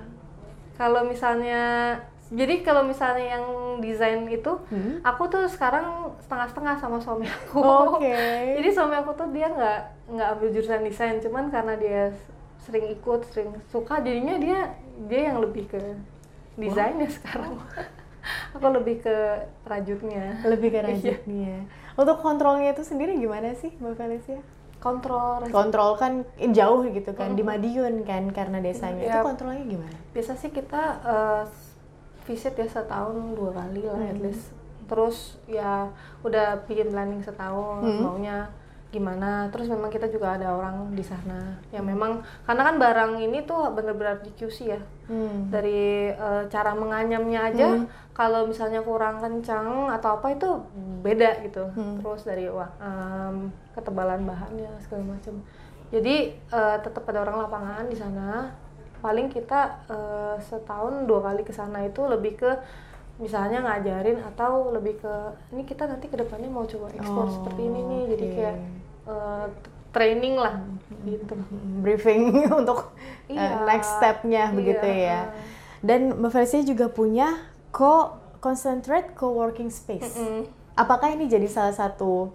[0.75, 1.95] kalau misalnya
[2.33, 3.45] jadi kalau misalnya yang
[3.85, 5.05] desain itu hmm?
[5.05, 8.55] aku tuh sekarang setengah-setengah sama suami aku oke okay.
[8.59, 9.79] jadi suami aku tuh dia nggak
[10.17, 12.03] nggak ambil jurusan desain cuman karena dia
[12.65, 14.73] sering ikut sering suka jadinya dia
[15.07, 15.81] dia yang lebih ke
[16.57, 17.17] desainnya wow.
[17.21, 17.53] sekarang
[18.57, 19.17] aku lebih ke
[19.69, 20.89] rajutnya lebih ke iya.
[20.89, 21.55] rajutnya
[21.93, 24.41] untuk kontrolnya itu sendiri gimana sih mbak Felicia
[24.83, 27.39] kontrol kontrol kan jauh gitu kan mm -hmm.
[27.39, 29.11] di Madiun kan karena desanya yeah.
[29.15, 31.45] itu kontrolnya gimana biasa sih kita uh,
[32.23, 34.23] visit ya setahun dua kali lah at Hmm.
[34.23, 34.55] least
[34.85, 35.89] terus ya
[36.21, 38.03] udah bikin planning setahun Hmm.
[38.03, 38.47] maunya
[38.89, 43.41] gimana terus memang kita juga ada orang di sana yang memang karena kan barang ini
[43.43, 45.49] tuh bener-bener di QC ya Hmm.
[45.49, 47.69] dari eh, cara menganyamnya aja
[48.13, 50.49] kalau misalnya kurang kencang atau apa itu
[51.01, 51.97] beda gitu Hmm.
[51.99, 55.41] terus dari wah, em, ketebalan bahannya segala macam
[55.89, 58.53] jadi eh, tetap ada orang lapangan di sana
[59.03, 59.61] paling kita
[59.91, 62.51] eh, setahun dua kali ke sana itu lebih ke
[63.19, 65.15] misalnya ngajarin atau lebih ke
[65.53, 68.57] ini kita nanti ke depannya mau coba ekspor Oh, seperti ini nih jadi kayak
[69.05, 69.47] eh,
[69.93, 70.55] training lah
[71.05, 71.35] gitu
[71.85, 72.33] briefing
[72.65, 72.97] untuk
[73.29, 73.69] uh, Iya.
[73.69, 75.05] next stepnya begitu Iya.
[75.05, 75.21] ya.
[75.85, 77.29] Dan Mbak Felicia juga punya
[77.69, 80.17] co concentrate co-working space.
[80.17, 80.49] Mm.
[80.75, 82.33] Apakah ini jadi salah satu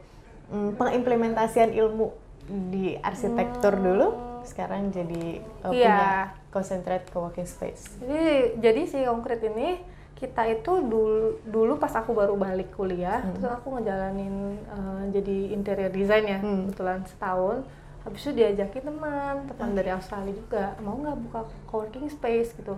[0.47, 2.13] mm, pengimplementasian ilmu
[2.47, 4.07] di arsitektur dulu?
[4.45, 5.73] Sekarang jadi uh.
[5.73, 5.97] Iya.
[5.97, 6.11] punya
[6.57, 8.01] concentrate co-working space.
[8.01, 8.25] Jadi
[8.57, 9.77] jadi si konkret ini
[10.17, 15.93] kita itu dulu dulu pas aku baru balik kuliah, terus aku ngejalanin eh, jadi interior
[15.93, 16.65] design ya, Hmm.
[16.65, 17.57] kebetulan setahun.
[18.01, 22.73] Habis itu diajakin teman, teman dari Australia juga, mau nggak buka coworking space gitu.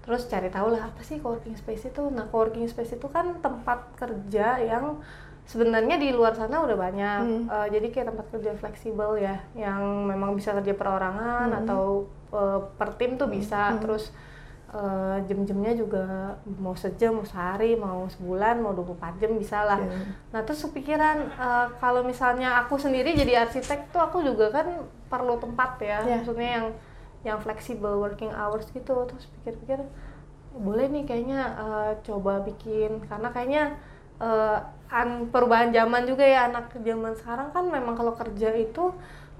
[0.00, 2.02] Terus cari tahu lah apa sih coworking space itu.
[2.08, 5.00] Nah, coworking space itu kan tempat kerja yang
[5.44, 7.20] sebenarnya di luar sana udah banyak.
[7.20, 7.44] Hmm.
[7.44, 11.60] Eh, jadi kayak tempat kerja fleksibel ya, yang memang bisa kerja perorangan Hmm.
[11.60, 13.78] atau eh, per tim tuh bisa.
[13.78, 14.10] Terus
[14.74, 16.04] eh, jam-jamnya juga
[16.58, 19.78] mau sejam, mau sehari, mau sebulan, mau 24 jam bisa lah.
[19.78, 20.02] Oke.
[20.34, 24.66] Nah terus kepikiran eh, kalau misalnya aku sendiri jadi arsitek tuh aku juga kan
[25.06, 26.14] perlu tempat ya, Iya.
[26.18, 26.66] maksudnya yang
[27.24, 29.06] yang fleksibel working hours gitu.
[29.06, 29.78] Terus pikir-pikir
[30.54, 33.64] boleh nih kayaknya eh, coba bikin karena kayaknya
[34.18, 34.58] eh,
[34.90, 38.90] an perubahan zaman juga ya anak zaman sekarang kan memang kalau kerja itu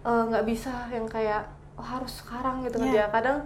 [0.05, 2.85] nggak bisa yang kayak oh, harus sekarang gitu Iya.
[2.85, 3.39] kerja kadang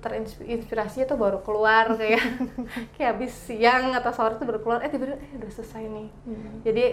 [0.00, 2.22] terinspirasi tuh baru keluar kayak
[2.94, 6.08] kayak habis siang atau sore tuh baru keluar eh tiba-tiba eh udah selesai nih.
[6.62, 6.84] Jadi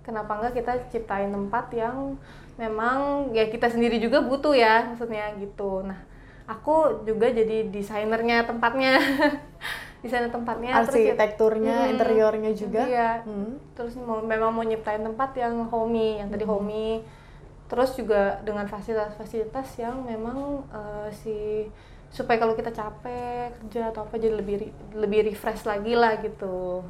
[0.00, 2.18] kenapa enggak kita ciptain tempat yang
[2.54, 2.98] memang
[3.30, 5.82] ya kita sendiri juga butuh ya maksudnya gitu.
[5.82, 5.98] Nah
[6.44, 8.98] aku juga jadi desainernya tempatnya.
[10.02, 12.82] Desainer tempatnya terus ya- Arsitekturnya, Hmm, interiornya juga.
[12.82, 13.22] iya.
[13.22, 13.54] Hmm.
[13.72, 17.06] terus mau, memang mau nyiptain tempat yang homey yang tadi homey
[17.72, 21.36] terus juga dengan fasilitas-fasilitas yang memang eh, si
[22.12, 26.84] supaya kalau kita capek kerja atau apa jadi lebih lebih refresh lagi lah gitu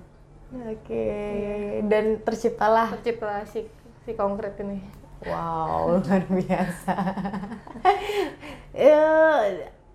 [0.52, 1.80] Oke, Iya.
[1.86, 3.64] dan terciptalah tercipta si
[4.02, 4.82] si konkret ini
[5.22, 6.94] Wow, luar biasa.
[8.74, 9.40] Eh,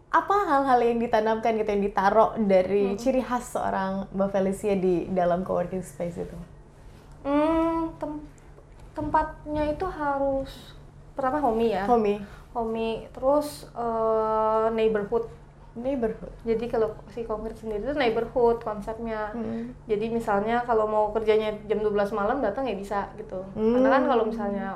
[0.07, 2.97] apa hal-hal yang ditanamkan gitu yang ditaruh dari Hmm.
[2.97, 6.37] ciri khas seorang Mbak Felicia di dalam coworking space itu?
[7.21, 8.23] Hmm, tem-
[8.93, 10.76] tempatnya itu harus
[11.17, 12.21] pertama homey ya Homey,
[12.53, 15.25] homey terus eh, neighborhood
[15.73, 16.33] neighborhood.
[16.41, 19.69] jadi kalau si konkret sendiri itu neighborhood konsepnya Hmm.
[19.85, 23.45] Jadi misalnya kalau mau kerjanya jam 12 malam datang ya bisa gitu.
[23.53, 23.77] Hmm.
[23.77, 24.73] Karena kan kalau misalnya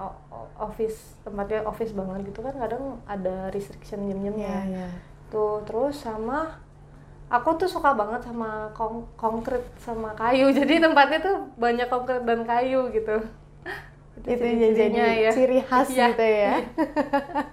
[0.56, 4.46] office tempatnya office banget gitu kan kadang ada restriction jam-jamnya.
[4.46, 4.88] Ya, ya.
[5.28, 6.62] Tuh terus sama
[7.28, 10.54] aku tuh suka banget sama kong- konkret sama kayu.
[10.54, 13.26] Jadi tempatnya tuh banyak konkret dan kayu gitu.
[14.22, 16.08] Itu ciri-cirinya jadi ciri khas Iya.
[16.10, 16.54] gitu ya.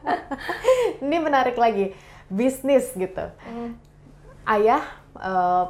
[1.04, 1.92] Ini menarik lagi,
[2.28, 3.24] bisnis gitu.
[3.40, 3.76] Hmm,
[4.44, 4.84] Ayah
[5.16, 5.64] eh,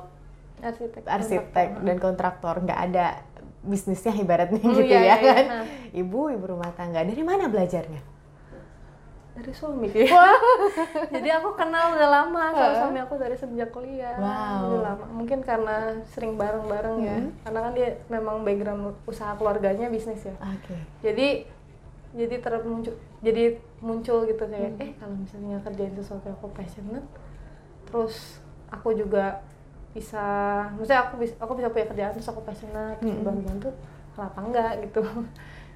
[0.58, 1.02] arsitek.
[1.06, 3.22] arsitek dan kontraktor nggak ada
[3.62, 5.32] bisnisnya ibaratnya Oh, gitu iya, ya iya, iya.
[5.34, 5.44] kan.
[5.46, 5.64] Nah.
[5.92, 8.02] Ibu ibu rumah tangga dari mana belajarnya?
[9.38, 10.02] Dari suami sih.
[11.14, 14.18] Jadi aku kenal udah lama sama suami aku dari sejak kuliah.
[14.18, 14.66] Wow.
[14.66, 15.04] Udah lama.
[15.14, 17.16] Mungkin karena sering bareng-bareng ya.
[17.16, 17.30] Hmm.
[17.46, 20.34] Karena kan dia memang background usaha keluarganya bisnis ya.
[20.42, 20.74] Oke.
[21.00, 21.46] Jadi
[22.08, 23.44] jadi termuncul jadi
[23.78, 24.82] muncul gitu kayak Hmm.
[24.82, 27.04] eh kalau misalnya kerjain sesuatu yang aku passionate
[27.84, 28.40] terus
[28.72, 29.44] aku juga
[29.92, 30.24] bisa
[30.72, 33.20] maksudnya aku bisa aku bisa punya kerjaan terus aku passionate Hmm.
[33.20, 33.68] bantu-bantu
[34.16, 35.04] kenapa enggak gitu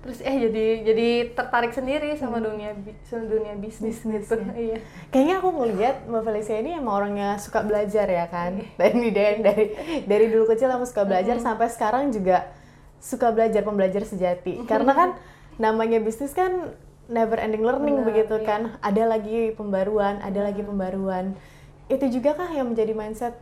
[0.02, 4.12] terus eh jadi jadi tertarik sendiri sama dunia bi- sama dunia bisnis, Hmm.
[4.12, 4.54] Bisnis, gitu ya.
[4.54, 8.58] iya Kayaknya aku ngeliat Mbak Felicia ini emang orangnya suka belajar ya kan.
[8.58, 8.66] Iya.
[8.76, 9.64] Dan dari dari
[10.02, 11.46] dari dulu kecil emang suka belajar Hmm.
[11.46, 12.50] sampai sekarang juga
[12.98, 14.62] suka belajar pembelajar sejati.
[14.64, 15.08] Karena kan
[15.56, 16.74] namanya bisnis kan
[17.06, 18.46] never ending learning Benar, begitu iya.
[18.46, 18.60] kan.
[18.78, 21.38] Ada lagi pembaruan, ada lagi pembaruan.
[21.86, 23.34] Itu juga kah yang menjadi mindset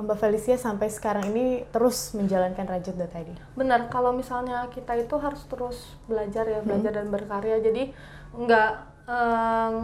[0.00, 3.32] Mbak Felicia sampai sekarang ini terus menjalankan rajut tadi?
[3.54, 7.60] benar kalau misalnya kita itu harus terus belajar ya belajar dan berkarya.
[7.60, 7.92] Jadi
[8.32, 8.70] nggak
[9.06, 9.76] em,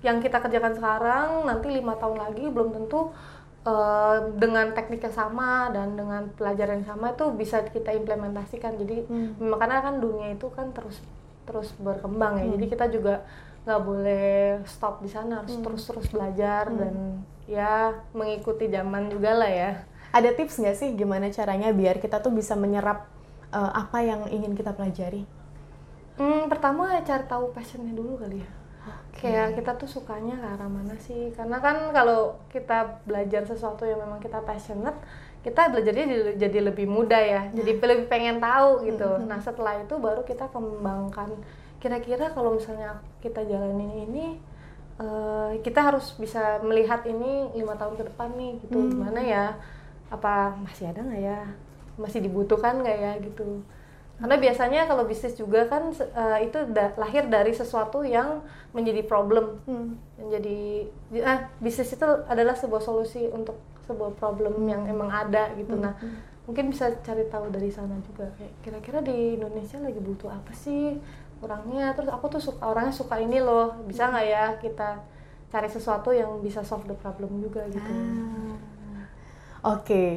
[0.00, 3.10] yang kita kerjakan sekarang nanti lima tahun lagi belum tentu
[3.64, 8.76] eh, dengan teknik yang sama dan dengan pelajaran yang sama itu bisa kita implementasikan.
[8.76, 9.40] Jadi Hmm.
[9.40, 11.00] makanya kan dunia itu kan terus
[11.44, 12.46] terus berkembang ya.
[12.52, 13.24] Jadi kita juga
[13.64, 19.50] nggak boleh stop di sana harus terus terus belajar dan ya mengikuti zaman juga lah
[19.52, 19.70] ya
[20.14, 23.10] ada tips nggak sih gimana caranya biar kita tuh bisa menyerap
[23.50, 25.26] uh, apa yang ingin kita pelajari?
[26.14, 28.50] Hmm, pertama cari tahu passionnya dulu kali ya.
[29.10, 29.34] Okay.
[29.34, 31.34] Kayak kita tuh sukanya ke arah mana sih?
[31.34, 34.94] Karena kan kalau kita belajar sesuatu yang memang kita passionate,
[35.42, 37.42] kita belajarnya jadi, jadi lebih mudah ya.
[37.50, 37.86] Jadi nah.
[37.90, 39.10] lebih pengen tahu gitu.
[39.10, 39.30] Mm -hmm.
[39.34, 41.34] Nah setelah itu baru kita kembangkan.
[41.82, 44.38] Kira-kira kalau misalnya kita jalanin ini,
[44.98, 48.78] uh, kita harus bisa melihat ini lima tahun ke depan nih gitu.
[48.78, 48.94] Mm -hmm.
[48.94, 49.44] Gimana ya?
[50.12, 51.40] Apa masih ada nggak ya?
[51.98, 53.62] Masih dibutuhkan nggak ya gitu?
[54.14, 59.58] Karena biasanya kalau bisnis juga kan uh, itu da lahir dari sesuatu yang menjadi problem.
[59.66, 59.98] Hmm.
[60.14, 60.86] Menjadi
[61.26, 63.58] ah bisnis itu adalah sebuah solusi untuk
[63.90, 64.70] sebuah problem hmm.
[64.70, 65.74] yang emang ada gitu.
[65.74, 65.90] Hmm.
[65.90, 66.46] Nah, hmm.
[66.46, 70.94] mungkin bisa cari tahu dari sana juga kayak kira-kira di Indonesia lagi butuh apa sih
[71.44, 71.92] orangnya.
[71.92, 73.76] Terus aku tuh suka orangnya suka ini loh.
[73.84, 74.10] Bisa hmm.
[74.16, 74.88] nggak ya kita
[75.52, 77.92] cari sesuatu yang bisa solve the problem juga gitu.
[77.92, 79.76] Ah.
[79.76, 79.84] Oke.
[79.84, 80.10] Okay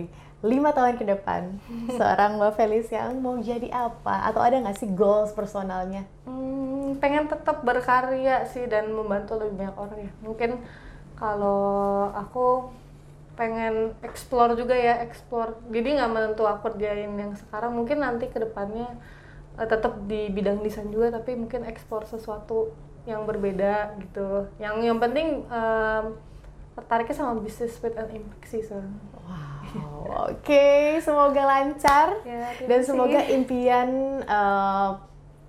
[0.46, 1.58] lima tahun ke depan
[1.98, 6.06] seorang Mbak Felicia mau jadi apa atau ada nggak sih goals personalnya?
[6.30, 10.12] Hmm, pengen tetap berkarya sih dan membantu lebih banyak orang ya.
[10.22, 10.62] Mungkin
[11.18, 12.70] kalau aku
[13.34, 15.58] pengen explore juga ya explore.
[15.74, 17.74] Jadi nggak menentu aku kerjain yang sekarang.
[17.74, 18.94] Mungkin nanti ke depannya
[19.58, 22.72] uh, tetap di bidang desain juga tapi mungkin explore sesuatu
[23.10, 24.48] yang berbeda gitu.
[24.62, 26.06] Yang yang penting um,
[26.78, 28.78] tertariknya sama bisnis with an impact sih so.
[29.28, 31.02] Wow, oke, okay.
[31.04, 35.02] semoga lancar ya, dan semoga impian uh,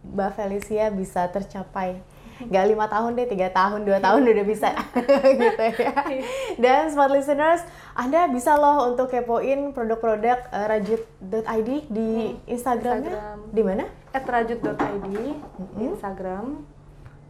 [0.09, 2.01] Mbak Felicia bisa tercapai.
[2.47, 4.71] Gak lima tahun deh, tiga tahun, dua tahun udah bisa
[5.43, 5.95] gitu ya.
[6.55, 7.67] Dan smart listeners,
[7.99, 13.11] Anda bisa loh untuk kepoin produk-produk uh, rajut.id di hmm, Instagramnya.
[13.11, 13.39] Instagram.
[13.51, 13.85] Di mana?
[14.15, 15.83] At rajut.id, hmm.
[15.83, 16.63] Instagram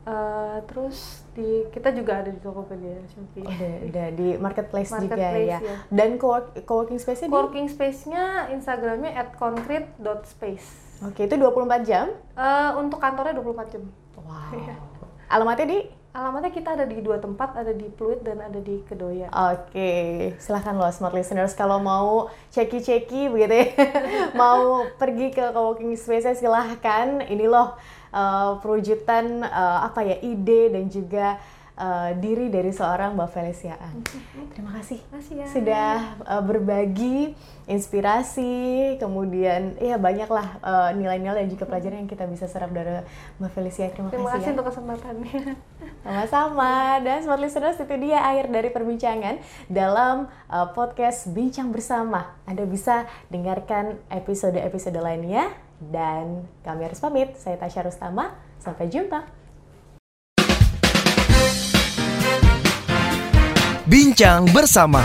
[0.08, 3.44] Uh, terus di kita juga ada di Tokopedia Shopee.
[3.44, 5.58] Oh, ada, ada di marketplace, marketplace juga ya.
[5.60, 5.74] ya.
[5.92, 10.66] Dan co coworking space-nya Co-working space-nya Instagramnya at concrete.space.
[11.12, 12.08] Oke, itu 24 jam?
[12.32, 13.84] Uh, untuk kantornya 24 jam.
[14.16, 14.96] Wow.
[15.28, 15.80] Alamatnya di?
[16.08, 19.28] Alamatnya kita ada di dua tempat, ada di Pluit dan ada di Kedoya.
[19.30, 23.66] Oke, silahkan loh smart listeners kalau mau ceki-ceki begitu ya,
[24.40, 27.22] mau pergi ke coworking space silahkan.
[27.22, 27.76] Ini loh
[28.10, 31.38] uh, perwujudan uh, apa ya ide dan juga
[31.78, 33.78] uh, diri dari seorang Mbak Felicia
[34.52, 35.46] Terima kasih, kasih ya.
[35.46, 35.94] sudah
[36.26, 37.38] uh, berbagi
[37.68, 43.04] inspirasi, kemudian ya banyaklah uh, nilai-nilai dan juga pelajaran yang kita bisa serap dari
[43.38, 43.92] Mbak Felicia.
[43.92, 44.54] Terima, Terima kasih, kasih ya.
[44.56, 45.40] untuk kesempatannya.
[46.02, 46.72] Sama-sama.
[47.04, 49.38] Dan smart listeners itu dia akhir dari perbincangan
[49.68, 52.34] dalam uh, podcast Bincang Bersama.
[52.48, 57.36] Anda bisa dengarkan episode-episode lainnya dan kami harus pamit.
[57.36, 58.34] Saya Tasya Rustama.
[58.58, 59.37] Sampai jumpa.
[63.88, 65.00] Bincang bersama